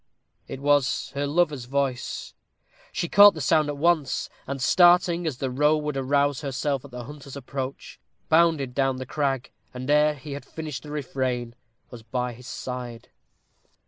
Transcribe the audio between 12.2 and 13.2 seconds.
his side.